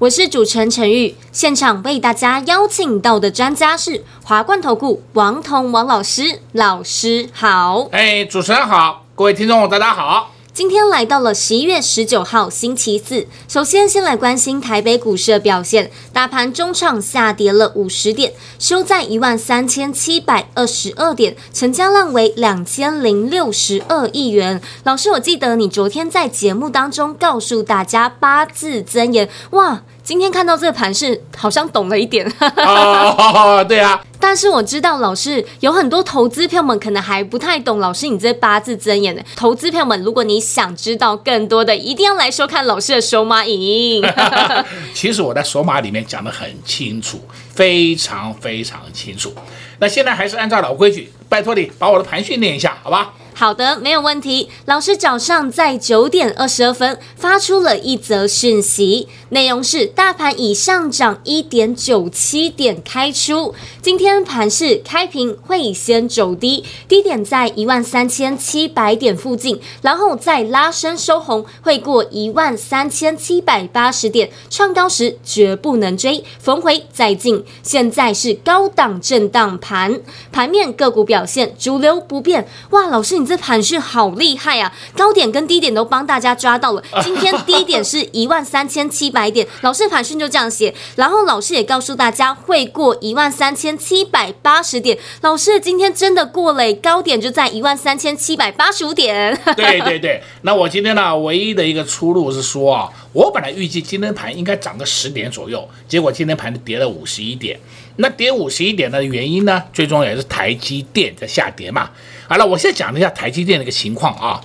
[0.00, 1.16] 我是主持人陈玉。
[1.32, 7.88] 现场为大家邀请到的专家是华冠投顾王彤王老师，老师好。
[7.90, 10.34] 哎，主持人好，各位听众大家好。
[10.52, 24.60] 今天来到了十一月十九号星期四，首先先来关心台北股市的表现，大盘中场下跌了五十点，收在一万三千七百二十二点，成交量为两千零六十二亿元。
[24.82, 29.82] 老师，我记得你昨天在节目当中告诉大家八字真言，哇！
[30.08, 32.26] 今天看到这个盘是，好像懂了一点。
[32.40, 34.02] 哦， 对啊。
[34.18, 39.22] 但是我知道老师有很多投资票们可能还不太懂老师你这八字真言的。
[39.36, 44.04] 投资票们，如果你想知道更多的，一定要来收看老师的手马影音。
[44.94, 47.20] 其实我在手马里面讲的很清楚，
[47.54, 49.34] 非常非常清楚。
[49.78, 53.12] 那现在还是按照老规矩，拜托你把我的盘训练一下，好吧？
[53.38, 54.50] 好的，没有问题。
[54.64, 77.44] 老师早上在九点二十二分发出了一则讯息，内容是大盘已上涨一点九七点开出，今天盘势开平会先走低，低点在一万三千七百点附近，然后再拉升收红，会过一万三千七百八十点，创高时绝不能追，逢回再进。
[77.62, 80.00] 现在是高档震荡盘，
[80.32, 82.48] 盘面个股表现主流不变。
[82.70, 83.27] 哇，老师你。
[83.28, 84.72] 这盘势好厉害啊！
[84.96, 86.82] 高点跟低点都帮大家抓到了。
[87.04, 90.74] 今天低点是一万三千七百点，老师盘讯就这样写。
[90.96, 94.98] 然后老师也告诉大家会过一万三千七百八十点。
[95.20, 99.38] 老师今天真的过了，高点就在一万三千七百八十五点。
[99.54, 107.60] 对对对，那我今天呢，唯一的一个出路是说啊，我本来预计今天盘应该涨个十点左右，结果今天盘跌了五十一点。
[108.00, 111.90] 那跌五十一点的原因呢，最终也是台积电在下跌嘛。
[112.30, 114.38] 好了，我现在讲一下台积电的一个情况啊。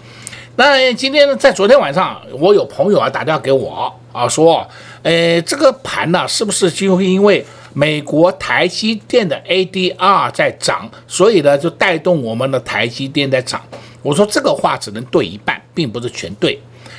[0.56, 4.66] 那今天呢，在昨天晚上，我有朋友啊打电话给我啊，说，
[5.02, 13.62] 呃，这个盘呢，是不是就会因为美国台积电的 ADR 在涨，所以呢就带动我们的台积电在涨？
[14.02, 16.58] 我说这个话只能对一半，并不是全对。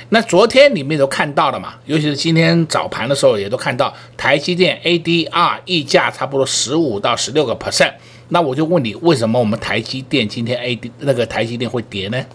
[0.09, 7.91] 那昨天你们都看到了嘛，尤其是今天早盘的时候，也都看到台积电 ADR 溢价差不多十五到十六个 percent。
[8.29, 12.25] 那我就问你，为什么我们台积电今天 A D 那个台积电会跌呢？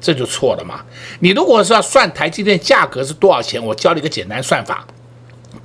[0.00, 0.82] 这就错了嘛！
[1.18, 4.86] 你如果是要算台积电价格是多少钱，我教你一个简单算法，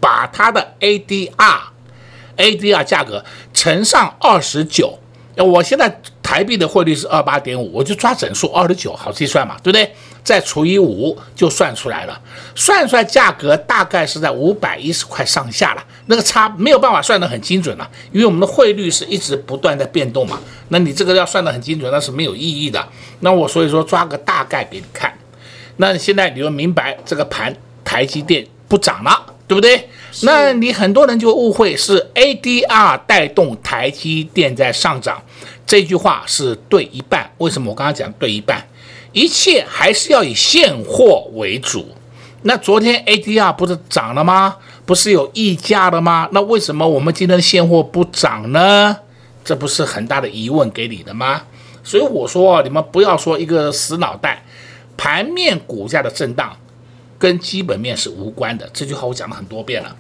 [0.02, 1.62] 把它的 A D R
[2.36, 5.00] A D R 价格乘上二十九。
[5.38, 9.94] 我现在台币的汇率是二八点五，我就抓整数二十九，好计算嘛，对不对？
[10.26, 12.20] 再除以五就算出来了，
[12.56, 15.86] 算出来价格大概是在五百一十块上下了。
[16.08, 20.40] 那个差没有办法算得很精准了，因为我们的汇率是一直不断在变动嘛。
[20.70, 22.86] 那你这个要算得很精准，那是没有意义的。
[23.20, 25.14] 那我所以说抓个大概给你看。
[25.78, 29.90] 那现在你就明白这个盘台积电不涨了，对不对？
[30.24, 35.22] 那你很多人就误会是 ADR 带动台积电在上涨，
[35.68, 37.30] 这句话是对一半。
[37.38, 38.66] 为什么我刚刚讲对一半？
[39.16, 41.88] 一切还是要以现货为主。
[42.42, 44.58] 那昨天 ADR 不是涨了吗？
[44.86, 46.28] 不是有溢价了吗？
[46.34, 48.98] 那为什么我们今天的现货不涨呢？
[49.46, 51.44] 这不是很大的疑问给你的吗？
[51.82, 54.44] 所以我说，你们不要说一个死脑袋，
[54.98, 56.58] 盘面股价的震荡
[57.18, 58.70] 跟基本面是无关的。
[58.74, 59.96] 这句话我讲了很多遍了。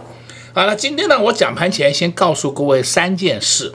[0.54, 3.74] 好了，今天呢，我讲盘前先告诉各位三件事。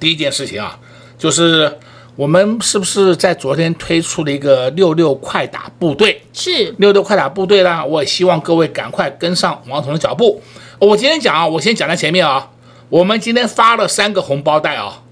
[0.00, 0.80] 第一件事情啊，
[1.16, 1.78] 就是。
[2.18, 6.20] 我们是不是在昨天推出了一个六六快打部队？
[6.32, 7.86] 是六六快打部队呢？
[7.86, 10.42] 我也希望各位赶快跟上王彤的脚步。
[10.80, 12.50] 我今天讲啊，我先讲在前面啊。
[12.88, 15.02] 我们今天发了三个红包袋啊，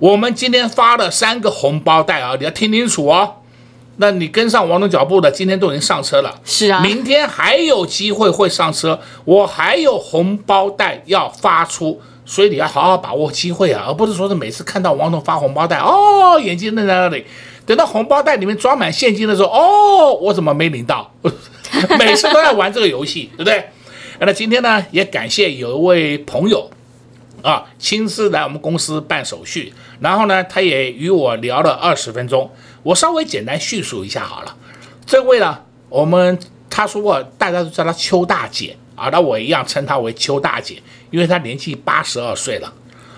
[0.00, 3.34] 我们今天发了三个红包袋啊，你要听清楚哦。
[3.98, 6.40] 那你跟上王彤脚步的，今天都已经上车了。
[6.44, 12.00] 是啊，明天还有机会会上车，我还有红包袋要发出。
[12.28, 17.24] 所以你要好好把握机会啊，而不是说是每次看到王总发红包袋哦，眼睛瞪在那里，
[17.64, 21.10] 等到红包袋里面装满现金的时候，哦，我怎么没领到？
[21.98, 23.70] 每次都在玩这个游戏，对不对？
[24.20, 26.70] 那今天呢，也感谢有一位朋友
[27.40, 32.50] 啊，亲自来我们公司办手续，然后呢，他也与我聊了二十分钟。
[32.82, 34.54] 我稍微简单叙述一下好了。
[35.06, 35.58] 这位呢，
[35.88, 36.38] 我们
[36.68, 38.76] 他说过，大家都叫他邱大姐。
[38.98, 42.72] 啊，那我一样称她为邱大姐，因为她年纪八十二岁了。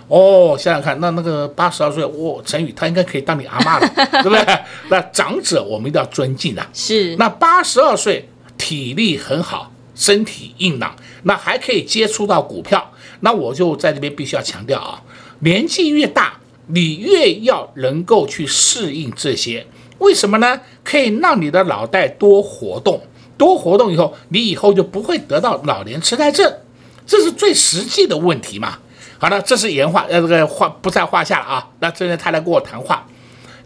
[0.08, 4.44] 哦，想想看，那那个八十二岁，我陈宇他应该可以当你阿妈了，对不对？
[4.90, 6.68] 那长者我们一定要尊敬啊。
[6.74, 7.14] 是。
[7.14, 8.28] 那八十二岁，
[8.58, 12.92] 体力很好，身体硬朗，那还可以接触到股票。
[13.20, 15.00] 那我就在这边必须要强调啊，
[15.38, 19.64] 年纪越大，你越要能够去适应这些。
[19.98, 20.60] 为什么呢？
[20.82, 23.00] 可以让你的脑袋多活动，
[23.40, 26.58] 多活动以后，你以后就不会得到老年痴呆症，
[27.06, 28.76] 这是最实际的问题嘛。
[29.16, 31.70] 好了，这是原话，呃，这个话不在话下了啊。
[31.78, 33.06] 那这边他来跟我谈话，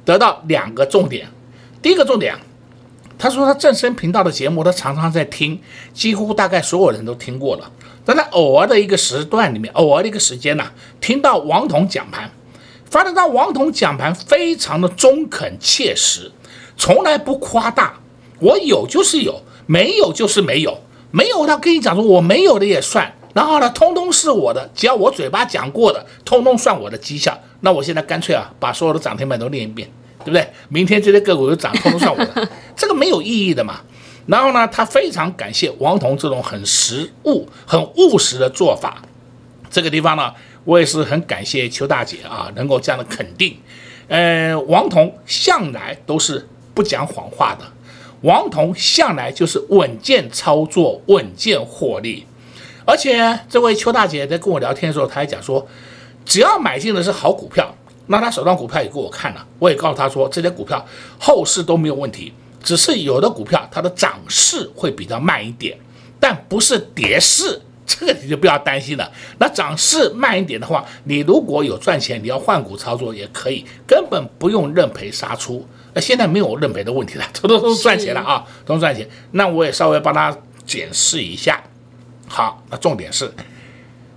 [0.05, 1.27] 得到两个重点。
[1.83, 2.37] 第一个重点，
[3.19, 5.61] 他说他正声频道的节目，他常常在听，
[5.93, 7.69] 几乎大概所有人都听过了。
[8.05, 12.31] 但在偶尔的一个时段里面，偶尔的一个时间呢，听到王彤讲盘，
[12.89, 16.31] 发现到王彤讲盘非常的中肯切实，
[16.77, 17.95] 从来不夸大。
[18.41, 20.81] 我有就是有，没有就是没有，
[21.11, 23.15] 没有他跟你讲说我没有的也算。
[23.35, 27.37] 然后呢，通通是我的，只要我嘴巴讲过的，通通算我的绩效。
[27.61, 29.89] 那我现在干脆啊，把所有的涨停板都念一遍，
[30.21, 30.49] 对不对？
[30.69, 33.81] 明天这些个股又涨，通通算我的， 这个没有意义的嘛。
[34.27, 39.03] 然后呢，他非常感谢王彤这种很实务、很务实的做法。
[39.69, 40.33] 这个地方呢，
[40.65, 43.57] 我也是很感谢邱大姐啊，能够这样的肯定。
[44.07, 47.65] 呃，王彤向来都是不讲谎话的，
[48.25, 52.27] 王彤向来就是稳健操作、稳健获利。
[52.87, 55.67] 而且这位邱大姐在跟我聊天的时候，她还讲说，
[56.25, 57.75] 只要买进的是好股票，
[58.07, 60.83] 那她手上股票也给我看了，我也告诉她说，这些股票
[61.19, 62.33] 后市都没有问题，
[62.63, 65.77] 只是有的股票它的涨势会比较慢一点，
[66.19, 69.13] 但不是跌势，这个你就不要担心了。
[69.39, 75.67] 那涨势慢一点的话，你如果有赚钱，你要换股操作也可以，根本不用认赔杀出。
[75.95, 79.09] 那现在没有认赔的问题了， 都都都赚钱了啊，都赚钱。
[79.31, 80.37] 那我也稍微帮他
[80.67, 81.63] 检视一下。
[82.27, 83.33] 好，那重点是，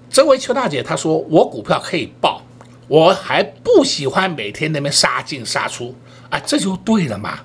[0.10, 2.42] 这位邱大姐她说我股票可以报，
[2.88, 5.96] 我还不喜欢每天那边杀进杀出，
[6.30, 7.40] 啊，这就对了嘛。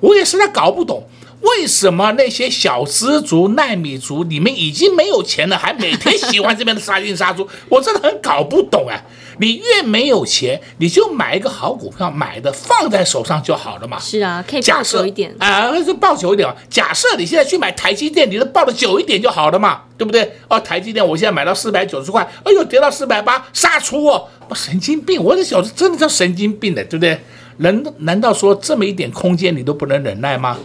[0.00, 1.08] 我也实在搞不懂，
[1.40, 9.00] 为什么那些小资族、奈米族，你们已经没有钱了，还每天喜欢这边的杀进杀出， 我真的很搞不懂啊。
[9.40, 13.96] 你越没有钱，你就买一个好股票，买的放在手上就好了嘛。
[14.00, 16.52] 是啊，可以抱久一点啊，就抱久一点。
[16.68, 20.28] 假设你现在去买台积电，你都抱的久一点就好了嘛，对不对？
[20.48, 24.26] 哦，台积电我现在买到四百九十块，哎呦，跌到四百八，杀出哦！
[24.48, 27.20] 我神经病，我这小子真的叫神经病的，对不对？
[27.58, 30.58] 人难道说这么一点空间你都不能忍耐吗？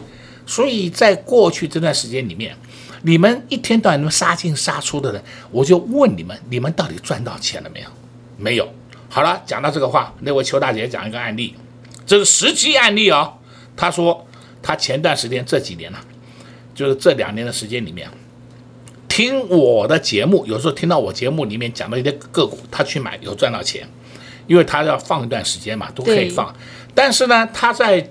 [0.46, 2.56] 所以在过去这段时间里面，
[3.04, 7.88] 你们一天到晚那么杀进杀出的人，我就问你们，你们到底赚到钱了没有？
[8.38, 8.74] 没有，
[9.10, 11.56] 好了，讲到这个话，那位邱大姐讲一个案例，
[12.06, 13.34] 这是实际案例哦。
[13.76, 14.26] 她说，
[14.62, 16.04] 她前段时间这几年呢、啊，
[16.76, 18.10] 就是这两年的时间里面，
[19.08, 23.88] 听我的节目，有时候听到我节目里面讲的一些个股，她去买有赚到钱，
[24.48, 26.54] 因为她要放一段时间嘛，都可以放。
[26.96, 28.10] 但是呢，她在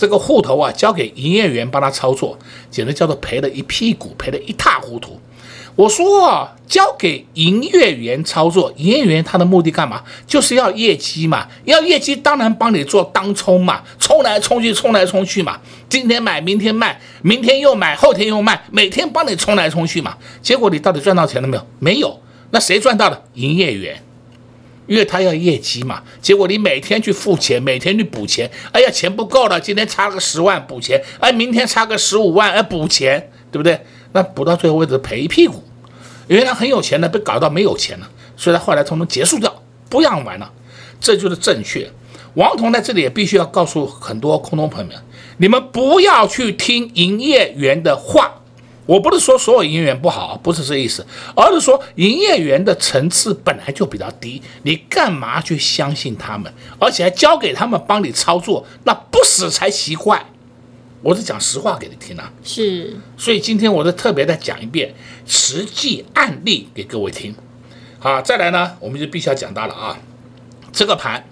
[0.00, 2.38] 这个户头啊，交给营业员帮他操作，
[2.70, 5.20] 简直叫做赔了一屁股，赔得一塌糊涂。
[5.76, 10.02] 我说啊，交给营业员操作，营业员他的目的干嘛？
[10.26, 15.60] 就是要业绩嘛，要业绩当然帮你做当冲嘛，冲来冲去，冲来冲去嘛，
[15.90, 20.16] 今天买，明天卖，明天又买，后天又卖，每天帮你冲来冲去嘛。
[20.40, 21.66] 结果你到底赚到钱了没有？
[21.78, 22.18] 没有。
[22.52, 23.22] 那谁赚到了？
[23.34, 24.02] 营业员，
[24.86, 26.02] 因为他要业绩嘛。
[26.20, 33.80] 结果你每天去付钱，每天去补钱，哎呀，钱不够了，今天差个十万补钱，哎，明天差个十五万，哎，补钱，对不对？
[34.12, 35.62] 那补到最后为止赔一屁股。
[36.28, 40.52] 原来很有钱的，被搞到没有钱了，所以他后来通通结束掉，不让玩了，
[41.00, 41.90] 这就是正确。
[42.34, 44.96] 王彤在这里也必须要告诉很多空头朋友们，
[45.38, 48.39] 你们不要去听营业员的话。
[48.86, 51.06] 我不是说所有营业员不好，不是这意思，
[51.36, 60.26] 而是说营业员的层次本来就比较低，你干嘛去相信他们，而且还交给他们帮你操作，那不死才奇怪。
[61.02, 64.94] 我是讲实话给你听啊，是，所以今天我就特别再讲一遍
[65.24, 67.34] 实际案例给各位听，
[67.98, 69.98] 好，再来呢，我们就必须要讲到了啊，
[70.72, 71.24] 这个盘，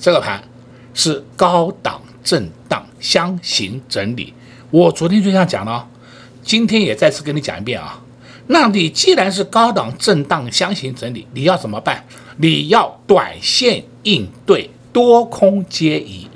[0.00, 0.42] 这个盘
[0.94, 4.34] 是高档震荡箱型整理，
[4.70, 5.88] 我昨天就这样讲了，
[6.48, 8.00] 今天也再次跟你讲一遍啊，
[8.46, 12.02] 那你既然是高档震荡箱型整理，你要怎么办？
[12.38, 16.26] 你要短线应对，多空皆宜，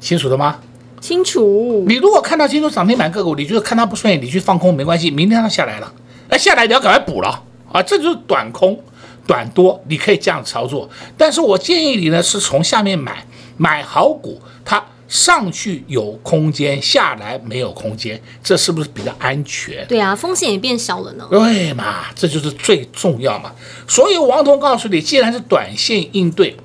[0.00, 0.60] 清楚了吗？
[1.00, 5.90] 清楚，你如果看到今天涨停板个股，你就是看它不顺眼，你去放空没关系，明天它下来了，
[6.28, 7.42] 哎，下来你要赶快补了
[7.72, 8.78] 啊，这就是短空
[9.26, 10.86] 短多，你可以这样操作。
[11.16, 13.24] 但是我建议你呢，是从下面买，
[13.56, 19.84] 买好股，它上去有空间，下来没有空间，这是不是比较安全？
[19.88, 21.26] 对啊，风险也变小了呢。
[21.28, 23.52] 对嘛，这就是最重要嘛。
[23.88, 26.56] 所以王彤告诉你，既然是短线应对，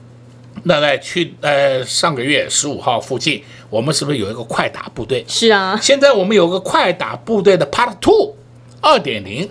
[0.63, 5.25] 那在去呃上个月十五号附近，我们是不是有一个快打部队？
[5.27, 8.35] 是啊，现在我们有个快打部队的 Part Two
[8.79, 9.49] 二点零，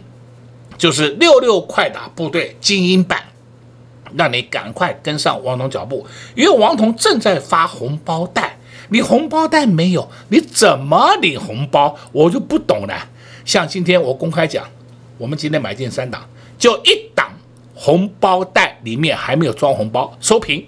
[0.78, 3.24] 就是六六快打部队精英版。
[4.16, 8.56] 让你赶快跟上王彤脚步，因为王彤正在发红包袋，
[8.90, 11.96] 你红包袋没有，你怎么领红包？
[12.12, 13.08] 我就不懂了。
[13.44, 14.64] 像今天我公开讲，
[15.18, 17.30] 我们今天买进三档，就一档
[17.74, 20.66] 红包袋里面还没有装红包，收平，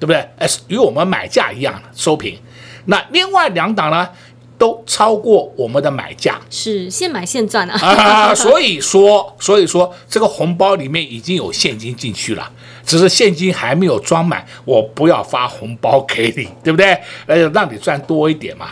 [0.00, 0.16] 对不对？
[0.38, 2.38] 哎，与我们买价一样收平。
[2.86, 4.08] 那另外两档呢，
[4.56, 7.78] 都超过我们的买价，是现买现赚啊！
[7.78, 12.50] 啊，所以说，所以说这个红包里面已经有现金进去了。
[12.86, 16.96] 只是现金还没有装满，我不要发红包给你，对不对？
[17.26, 18.68] 呃，让你赚多一点嘛。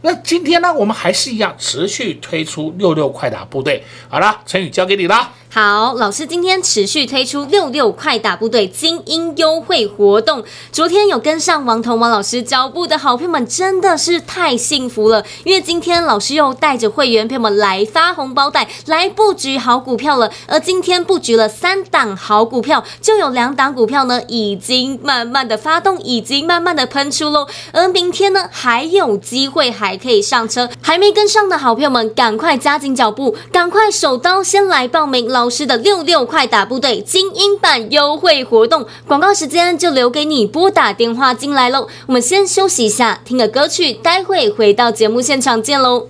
[0.00, 3.82] 那今天呢，我们还是一样持续推出六六快打部队。
[4.08, 5.30] 好了，成语交给你了。
[5.50, 10.44] 好，老师今天持续推出六六快打部队精英优惠活动。
[10.70, 20.30] 昨天有跟上王彤王老师脚步的好朋友们，真的是太幸福了，因为今天老师又带着会员朋友们来发红包袋，来布局好股票了。
[20.46, 27.46] 而今天布局了三档好股票，就有两档股票呢，已经慢慢的发动，已经慢慢的喷出喽。
[27.72, 35.37] 而明天呢，还有机会还可以上车，还没跟上的好朋友们，赶快加紧脚步，赶快手刀先来报名。
[35.38, 41.86] 老师的六六快打部队精英版优惠活动广告时间就留给你拨打电话进来喽。
[42.06, 46.08] 我们先休息一下，听个歌曲，待会回到节目现场见喽。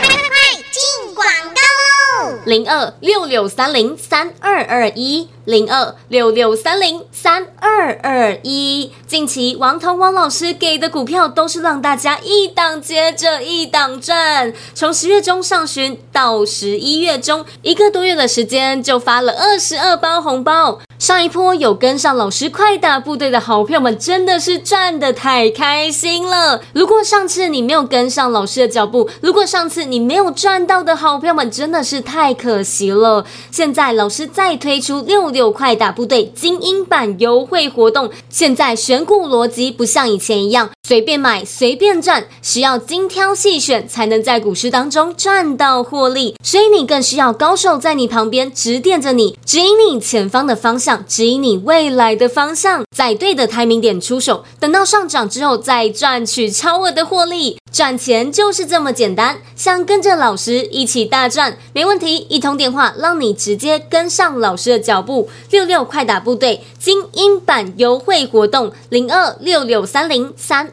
[0.00, 2.38] 快快快进广告喽！
[2.46, 5.28] 零二六六三零三二二一。
[5.50, 20.78] 零二六六三零三二二一，近期王彤王老师给的股票都是让大家一档接着一档赚，从十月中上旬到十一月中，一个多月的时间就发了二十二包红包。
[21.00, 26.60] 上一波有跟上老师快打部队的好朋友们，真的是赚的太开心了。
[26.74, 33.24] 如果上次你没有跟上老师的脚步，如果上次你没有赚到的好朋友们，真的是太可惜了。
[33.50, 46.34] 现在老师再推出六六快打部队精英版优惠活动，现在选股逻辑不像以前一样随便买随便赚，需要精挑细选才能在股市当中赚到获利。
[46.42, 51.06] 所以你更需要高手在你旁边指点着你，指引你前方的方向。
[51.06, 59.38] 指引你未来的方向，在对的台明点出手，等到上涨之后再赚取超额的获利，赚钱就是这么简单。
[59.54, 65.30] 想跟着老师一起大赚，没问题，一通电话让你直接跟上老师的脚步。
[65.50, 70.72] 六六快打部队精英版优惠活动：零二六六三零三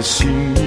[0.00, 0.59] assim.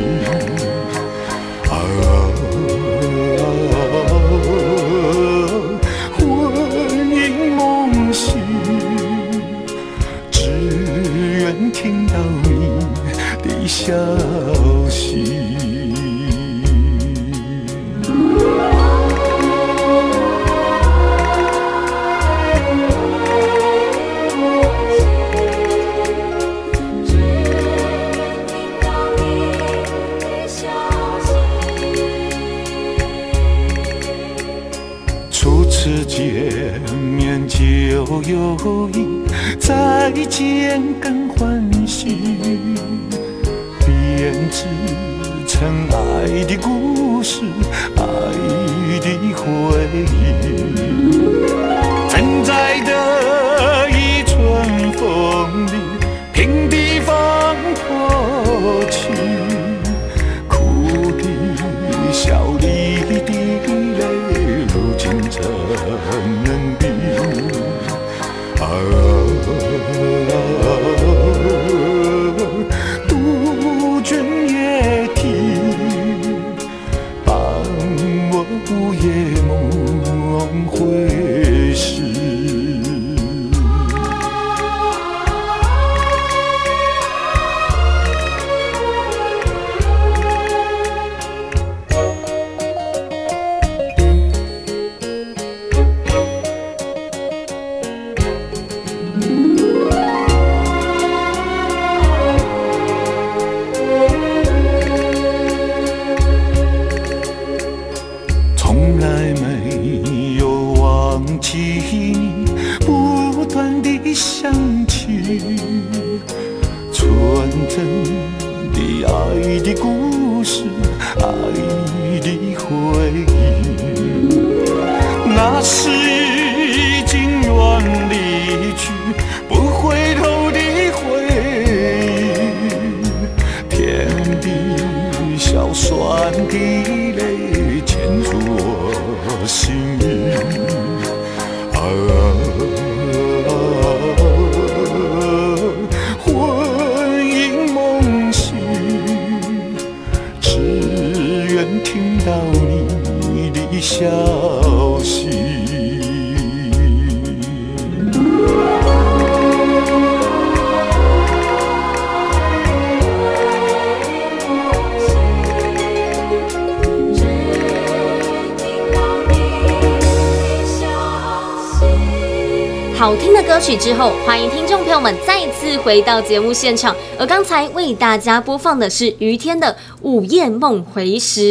[173.03, 176.95] 好听的歌曲之后，欢迎听众朋友们再次回到节目现场。
[177.19, 179.67] 而刚才为大家播放的是于天的
[180.03, 181.41] 《午夜梦回时》，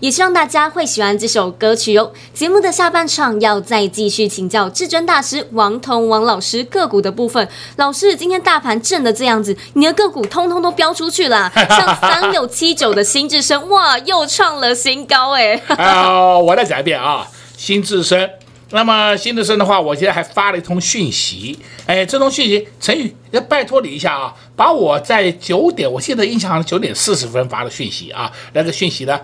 [0.00, 2.10] 也希望大家会喜欢这首歌曲哦。
[2.34, 7.48] 节目的下半场要再继续请教至尊大师王彤王老师个股的部分。
[7.76, 15.54] 老师，今天大盘震的这样子，你的个股通通都飙出去了， 像三六七九的新智深，哇，又创了新高哎。
[15.78, 17.24] 啊，我再讲一遍啊，
[17.56, 18.28] 新智升。
[18.70, 29.20] 那么新的生的话，我现在还发了一通讯息，哎，这通讯息，陈宇要拜托你一下啊，把我在九点，我现在印象好像九点四十分发的讯息啊，那个讯息呢，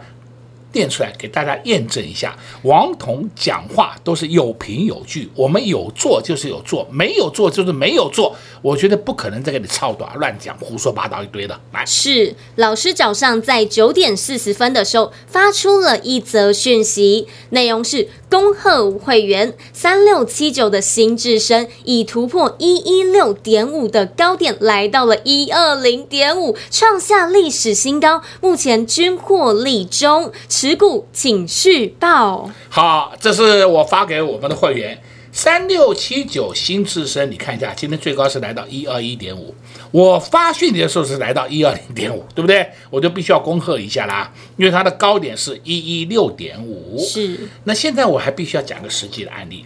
[0.72, 11.60] 念出来给大家验证一下，王彤讲话都是有凭有据，我们有做就是有做，没有做就是没有做，我觉得不可能再给你操短乱讲胡说八道一堆的。
[11.72, 30.32] 来，是老师早上在九点四十分的时候发出了一则讯息，内容是恭贺会员三六七九的新智深已突破一一六点五的高点，来到了一二零点五，创下历史新高，目前均获利中。
[30.76, 32.50] 股请续报。
[32.68, 39.54] 好，这是我发给我们的会员三六七九新智升，你看一下，今天最高是来到一二一点五。
[39.90, 42.66] 我发讯息的时候是来到一二零点五，对不对？
[42.88, 46.98] 我就必须要恭贺一下啦，因为它的高点是一一六点五。
[46.98, 47.48] 是。
[47.64, 49.64] 那现在我还必须要讲个实际的案例。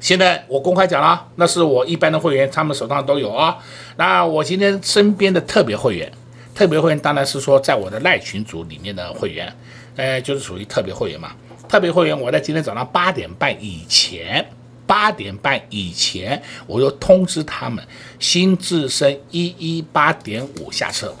[0.00, 3.58] 现在我公开讲了，那是我一般的会员，他们手上都有啊。
[3.96, 6.10] 那我今天身边的特别会员，
[6.54, 9.52] 特别会员当然是说在我的赖群组里面的会员。
[9.98, 11.32] 哎，就是属于特别会员嘛。
[11.68, 14.48] 特别会员，我在今天早上八点半以前，
[14.86, 17.84] 八点半以前，我就通知他们，
[18.18, 21.14] 新智深一一八点五下车。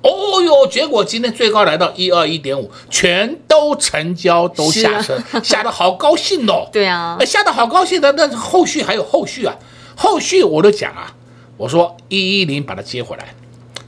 [0.00, 6.68] 哦哟，结果今天最高来到一二一点五，全都成交，都下车，啊、 下得好高兴哦。
[6.72, 9.56] 对啊，下得好高兴的，那后续还有后续啊，
[9.96, 11.14] 后续我都讲啊，
[11.56, 13.34] 我说一一零把它接回来，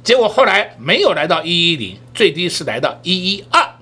[0.02, 3.75] 结果后来没有来到一一零，最低是来到一一二。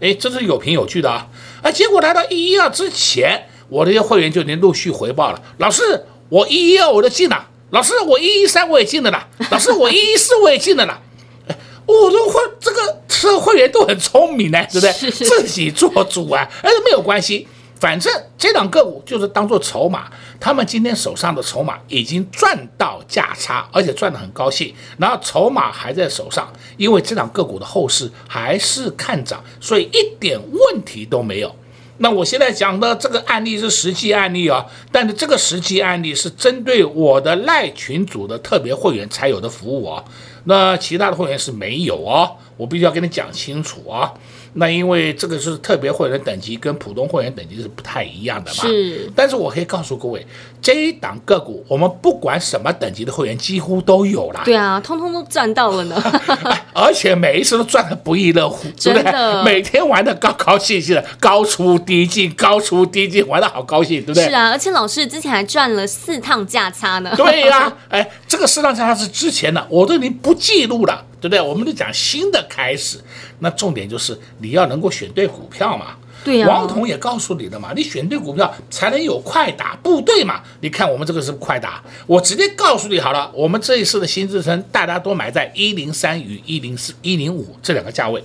[0.00, 1.26] 哎，这是有凭有据的啊！
[1.62, 5.42] 啊，结果来到一一二之前，我这些会员就已经陆续回报了。
[5.58, 7.48] 老师，我一一二我都进了。
[7.70, 9.28] 老师，我一一三我也进了啦。
[9.50, 11.00] 老师，我一一四我也进了啦。
[11.48, 15.10] 哎，我都会这个这个会员都很聪明呢，对不对？
[15.10, 17.48] 自己做主啊，哎，没有关系。
[17.80, 20.10] 反正这档个股就是当做筹码，
[20.40, 24.74] 他们今天手上的筹码已经赚到价差，而且赚得很高兴。
[24.96, 31.54] 然后筹码还在手上，因为这档个股的后市还是看涨，所以一点问题都没有。
[32.00, 40.04] 那我现在讲的这个案例是实际案例啊，但是这个实际案例是针对我的赖群组的特别会员才有的服务啊，
[40.44, 42.36] 那其他的会员是没有哦。
[42.56, 44.12] 我必须要跟你讲清楚啊。
[44.54, 48.62] 那因为这个是特别会员等级跟普通会员等级是不太一样的嘛。
[48.62, 49.10] 是。
[49.14, 50.26] 但是我可以告诉各位，
[50.60, 54.42] 这一档个股我们不管什么等级的会员几乎都有啦。
[54.44, 56.02] 对啊，通通都赚到了呢。
[56.72, 59.42] 而且每一次都赚得不亦乐乎，对不对？
[59.44, 64.24] 每天玩得高高兴兴的，高出低进，高出低进，玩得好高兴，对不对？
[64.24, 67.12] 是啊，而且老师之前还赚了四趟价差呢。
[67.16, 71.04] 对呀、啊，哎，这个四趟价差是之前的，我都已经不记录了。
[71.20, 71.40] 对不对？
[71.40, 72.98] 我们就讲新的开始，
[73.40, 75.96] 那重点就是你要能够选对股票嘛。
[76.24, 76.50] 对呀、啊。
[76.50, 80.42] 王彤也告诉你的嘛，你选对股票才能有快打部队嘛。
[80.60, 88.22] 你看我们这个是快打，我直接告诉你好了，我们这一次的新支撑，大家都买在一零三与一零四、一零五这两个价位，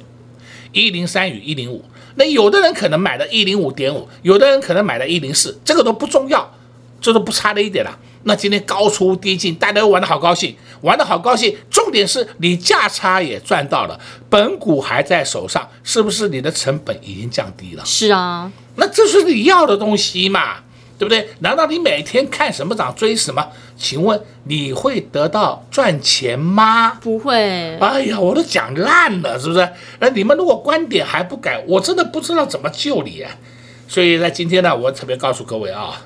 [0.72, 1.86] 一零三与一零五。
[2.16, 6.52] 那有的人可能买的一零五点五，有的人可能买的一零四，这个都不重要，
[7.04, 8.00] 这都不差的一点了。
[8.24, 11.54] 那今天高出低进，大家都玩得好高兴，玩得好高兴。
[11.70, 17.84] 重点是你价差也赚到了，本股还在手上，是不是你的成本已经降低了？
[17.86, 20.60] 是啊，那这是你要的东西嘛，
[20.98, 21.28] 对不对？
[21.40, 23.46] 难道你每天看什么涨追什么？
[23.76, 26.92] 请问你会得到赚钱吗？
[27.02, 27.78] 不会。
[27.80, 29.70] 哎呀，我都讲烂了，是不是？
[30.00, 33.30] 那你们如果观点还不改，我真的不知道怎么救你啊。
[33.90, 36.02] 所以在今天呢，我特别告诉各位啊。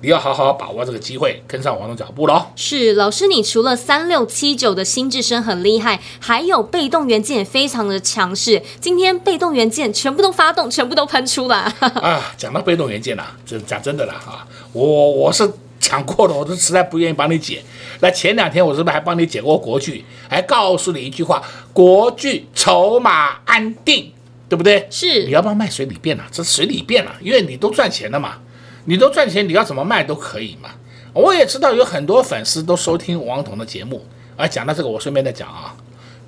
[0.00, 2.46] 你要好好把握这个机会，跟上王总脚步喽。
[2.54, 8.62] 是老师，你除了三六七九的新智深很厉害，还有被动元件也非常的强势。
[8.80, 11.56] 今天被动元件全部都发动，全部都喷出了。
[11.80, 17.60] 啊，讲到被动元件啦、啊，这讲真的啦哈，我我是讲过了，我都实在不愿意帮你解。
[17.98, 24.12] 那前两天我是不是还帮你解过国巨，还告诉你一句话：国巨筹码安定，
[24.48, 24.86] 对不对？
[24.90, 25.24] 是。
[25.24, 26.24] 你要不要卖水里便啊？
[26.30, 28.38] 这水里便啊，因为你都赚钱了嘛。
[28.88, 30.70] 你都赚钱，你要怎么卖都可以嘛。
[31.12, 34.02] 我也知道有很多粉丝都收听王彤的节目，
[34.34, 35.76] 啊讲到这个，我顺便再讲啊。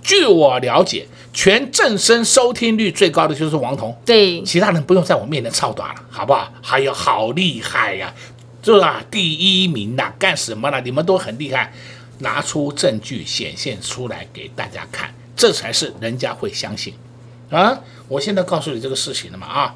[0.02, 6.52] 据我了解，全正声收听率最高的就是王彤，对，其他人不用在我面前操短了，好不好？
[6.60, 8.12] 还有好厉害呀，
[8.62, 9.02] 是吧？
[9.10, 10.82] 第一名呐，干什么呢？
[10.84, 11.72] 你们都很厉害，
[12.18, 16.92] 拿出证据显现出来给大家看，这才是人家会相信
[17.48, 17.80] 啊。
[18.06, 19.74] 我现在告诉你这个事情了嘛啊。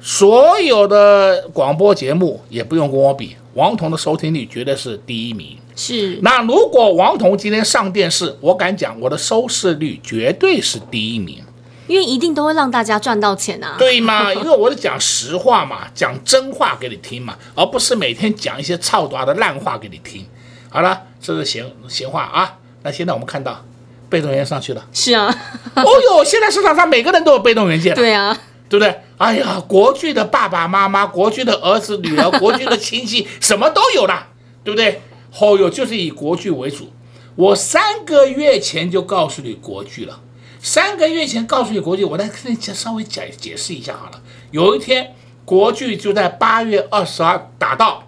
[0.00, 5.58] 所有的广播节目也不用跟我比，王彤的收听率绝对是第一名。
[5.76, 11.42] 是，那如果王彤今天上电视，我敢讲我的收视率绝对是第一名，
[11.86, 13.76] 因为一定都会让大家赚到钱啊。
[13.78, 14.32] 对吗？
[14.34, 20.24] 因为我是讲实话嘛，讲真话给你听嘛，而不是每天讲一些操蛋的烂话给你听。
[20.70, 22.56] 好了，这是闲闲话啊。
[22.82, 23.62] 那现在我们看到
[24.08, 24.86] 被动元件上去了。
[24.92, 25.26] 是啊。
[25.74, 27.94] 哦哟，现在市场上每个人都有被动元件。
[27.94, 28.38] 对啊。
[28.68, 29.00] 对不对？
[29.20, 34.28] 哎呀，国巨的爸爸妈妈、国巨的儿子女儿、 国巨的亲戚，什么都有啦，
[34.64, 35.02] 对不对？
[35.38, 36.90] 哦哟，就是以国巨为主。
[37.36, 40.22] 我三个月前就告诉你国巨了，
[40.58, 44.22] 三个月前告诉你国巨，我来跟你稍微解解释一下好了。
[44.52, 48.04] 有一天，国巨就在八月二十二打到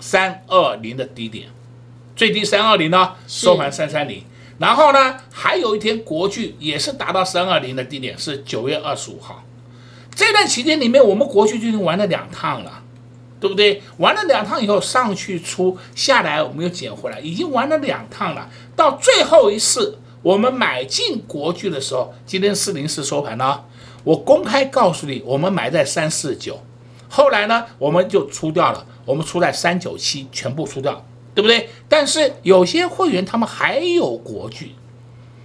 [0.00, 1.48] 三二零的低点，
[2.14, 4.22] 最低三二零呢，收盘三三零。
[4.58, 9.42] 然后呢，还有一天，国巨也是达到三二零的低点，是九月二十五号。
[10.14, 12.82] 这段期间里面，我们国巨就已经玩了两趟了，
[13.40, 13.82] 对不对？
[13.96, 18.48] 玩了两趟以后，上去出下来，我们又捡回来，已经玩了两趟了。
[18.76, 23.64] 到最后一次我们买进国巨的时候，今天四零四收盘呢，
[24.04, 26.60] 我公开告诉你，我们买在三四九，
[27.08, 31.70] 后来呢，我们就出掉了，我们出在三九七，全部出掉，对不对？
[31.88, 34.74] 但是有些会员他们还有国巨。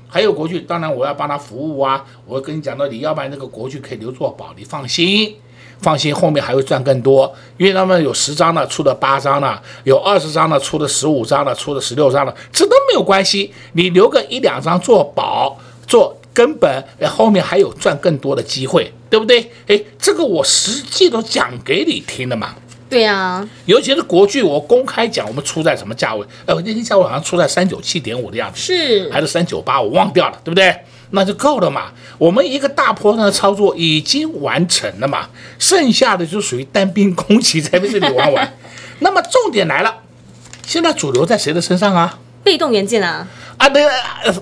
[0.08, 2.06] 还有国巨，当然我要帮他服务啊！
[2.26, 5.36] 我跟你讲到，你要不然那个国巨可以留作保，你放心，
[5.80, 19.52] 放心，后面还会赚更多，因为他们有十张的，出了八张了，有二十张的，出了十五张了，出了十六张了，这都没有关系，你留个一两张做保，做根本，后面还有赚更多的机会，对不对？
[19.68, 22.56] 哎，这个我实际都讲给你听的嘛。
[22.90, 26.26] 对呀、啊，尤其是国剧，我公开讲，我们出在什么价位？
[26.46, 29.82] 呃，那天价位好像出在三九七点五的样子，是还是三九八？
[29.82, 30.76] 我忘掉了，对不对？
[31.12, 31.92] 那就够了嘛。
[32.18, 35.28] 我们一个大波段的操作已经完成了嘛，
[35.60, 38.54] 剩下的就属于单兵攻击在这里玩玩。
[39.00, 39.94] 那么重点来了，
[40.66, 42.18] 现在主流在谁的身上啊？
[42.44, 43.28] 被动元件啊。
[43.58, 43.80] 啊，那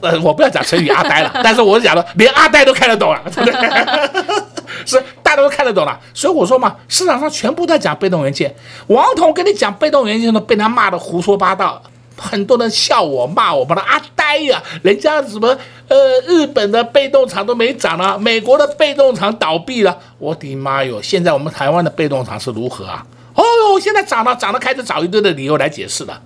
[0.02, 4.45] 呃，我不要讲成语阿呆了，但是我是讲的，连阿呆都看得懂了，对不对？
[4.86, 5.04] 是。
[5.22, 8.56] 大家都看得懂了，所以我说嘛，市场上全部在讲被动元件。
[8.88, 11.82] 王彤跟你讲被动元件都被他骂的胡说八道，
[12.16, 15.58] 很多人笑我骂我，把他阿呆呀、啊，人家什么
[15.90, 21.02] 呃日本的被动厂都没涨了，美国的被动厂倒闭了，我的妈哟！
[21.02, 23.06] 现在我们台湾的被动厂是如何啊？
[23.34, 26.22] 哦哟，现在涨了，涨了，开始找一堆的理由来解释了，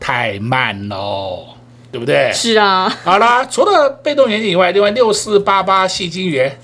[0.00, 1.44] 太慢喽，
[1.92, 2.32] 对不对？
[2.32, 2.88] 是啊。
[3.04, 6.58] 好了，除了被动元件以外，另外六四八八细晶圆、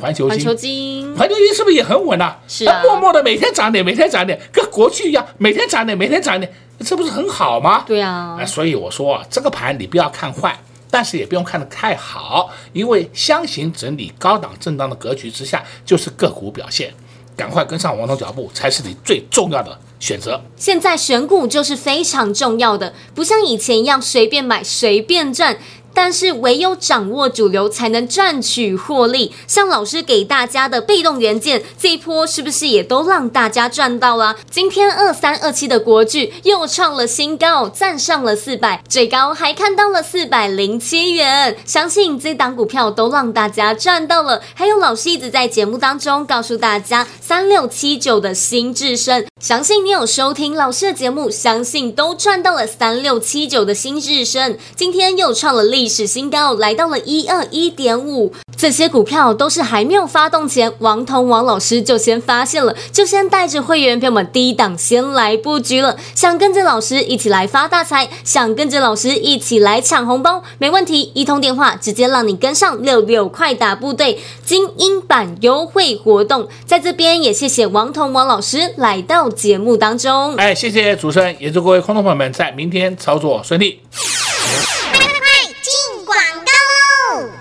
[0.00, 2.38] 环球金、环球金、环球晶是不是也很稳啊？
[2.46, 6.52] 是啊，默默的每天涨点，每天涨点，跟国际一样，每天涨点，每天涨点，
[6.84, 7.84] 这不是很好吗？
[7.86, 8.38] 对啊。
[8.46, 10.58] 所以我说这个盘你不要看坏。
[10.90, 16.90] 但是也不用看得太好，因为箱型整理、高档震荡的格局之下，就是个股表现。
[17.36, 20.40] 赶快跟上王总脚步，才是你最重要的选择。
[20.56, 25.58] 现在选股就是非常重要的，不像以前一样随便买随便赚。
[25.92, 29.32] 但是唯有掌握主流，才能赚取获利。
[29.46, 34.36] 像老师给大家的被动元件，这一波是不是也都让大家赚到了？
[34.50, 41.56] 今天二三二七的国巨又创了新高，站上了四百，最高还看到了四百零七元。
[41.64, 44.40] 相信这档股票都让大家赚到了。
[44.54, 54.58] 还有老师一直在节目当中告诉大家，三六七九的新至升，相信你有收听老师的节目，相信都赚到了三六七九的新日升。
[54.74, 58.32] 今天又创了历史新高，来到了一二一点五。
[58.56, 65.96] 这些股票都是还没有发动前，王彤王老师就先发现了，就先带着会员朋友们低档先来布局了。
[66.16, 76.48] 想跟着老师一起来发大财，想跟着老师一起来抢红包，没问题，一通电话直接让你跟上六六快打部队精英版优惠活动。
[76.66, 80.34] 在这边也谢谢王彤王老师来到节目当中。
[80.36, 83.80] 哎，谢谢主持人，也祝各位观众朋友们在明天操作顺利。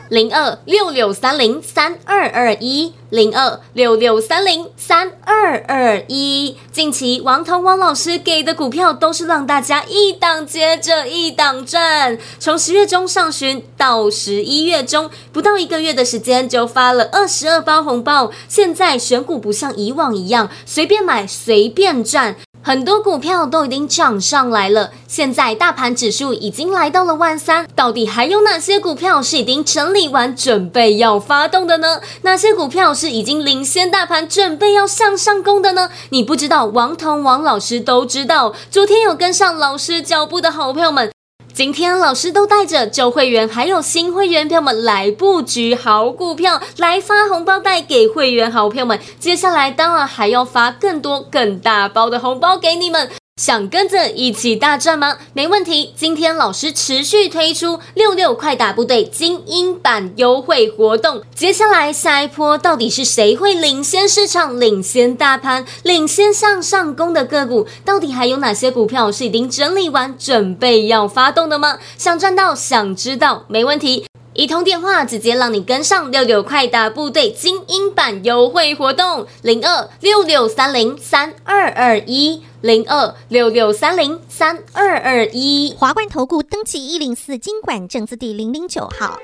[0.10, 6.56] 零二六六三零三二二一，零二六六三零三二二一。
[6.72, 18.32] 近期王彤王老师给的股票都是让大家一档接着一档赚，从十月中上旬到十一月中，不到一个月的时间就发了二十二包红包。
[18.48, 22.36] 现在选股不像以往一样随便买随便赚。
[22.68, 32.02] 很多股票都已经涨上来了，现在大盘指数已经来到了万三，到底还有哪些股票是已经整理完，准备要发动的呢？
[32.24, 35.90] 哪些股票是已经领先大盘，准备要向上攻的呢？
[36.10, 38.54] 你不知道，王彤王老师都知道。
[38.70, 41.17] 昨天有跟上老师脚步的好朋友们。
[41.58, 49.00] 今天老师都带着旧会员还有新会员朋友们来布局好股票，来发红包袋给会员好朋友们。
[49.20, 53.10] 接下来当然还要发更多更大包的红包给你们。
[53.38, 55.16] 想跟着一起大赚吗？
[55.34, 61.22] 没问题，今天老师持续推出六六快打部队精英版优惠活动。
[61.36, 67.68] 接下来下一波到底是谁会领先市场、领先大盘、领先向上攻的个股？
[67.86, 71.78] 到底还有哪些股票是已经整理完、准备要发动的吗？
[71.96, 82.44] 想赚到、想知道，没问题，一通电话直接让你跟上六六快打部队精英版优惠活动，零二六六三零三二二一。
[82.62, 89.18] 零二六六三零三二二一，华冠投顾登记一零四金管证字第零零九号。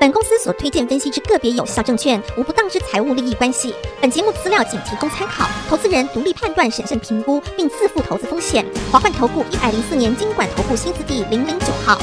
[0.00, 3.74] 本公司所推荐分析之个别有效证券，无不当之财务利益关系。
[4.00, 8.64] 本节目资料仅提供参考，投资人独立判断、审慎评估，并自负投资风险。
[8.90, 11.98] 华冠投顾一百零四年金管投顾新字第零零九号。